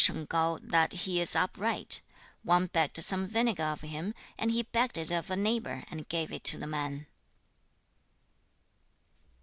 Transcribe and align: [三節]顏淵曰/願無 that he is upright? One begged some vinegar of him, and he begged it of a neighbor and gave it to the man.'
[三節]顏淵曰/願無 0.01 0.69
that 0.71 0.93
he 1.05 1.21
is 1.21 1.35
upright? 1.35 2.01
One 2.41 2.65
begged 2.65 3.03
some 3.03 3.27
vinegar 3.27 3.61
of 3.61 3.81
him, 3.81 4.15
and 4.35 4.49
he 4.49 4.63
begged 4.63 4.97
it 4.97 5.11
of 5.11 5.29
a 5.29 5.35
neighbor 5.35 5.83
and 5.91 6.09
gave 6.09 6.31
it 6.31 6.43
to 6.45 6.57
the 6.57 6.65
man.' 6.65 7.05